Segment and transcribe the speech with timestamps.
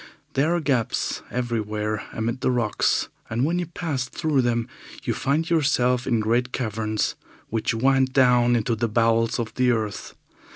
[0.33, 4.67] There are gaps everywhere amid the rocks, and when you pass through them
[5.03, 7.13] you find yourself in great caverns,
[7.49, 10.15] which wind down into the bowels of the earth.